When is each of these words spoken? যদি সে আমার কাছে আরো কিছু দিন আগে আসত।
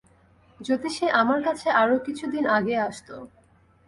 যদি 0.59 0.89
সে 0.89 1.05
আমার 1.11 1.39
কাছে 1.43 1.67
আরো 1.81 1.95
কিছু 2.05 2.25
দিন 2.31 2.45
আগে 2.57 2.75
আসত। 2.79 3.09